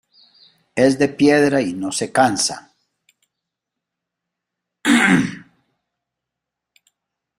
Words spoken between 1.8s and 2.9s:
se cansa.